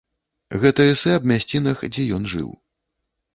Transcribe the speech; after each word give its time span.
Гэта 0.61 0.87
эсэ 0.93 1.11
аб 1.17 1.27
мясцінах, 1.33 1.85
дзе 1.97 2.07
ён 2.19 2.27
жыў. 2.33 2.49